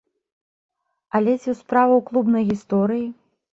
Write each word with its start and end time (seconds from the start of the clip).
Але 1.19 1.31
ці 1.35 1.39
ў 1.39 1.55
справа 1.61 1.93
ў 1.99 2.09
клубнай 2.09 2.43
гісторыі? 2.51 3.07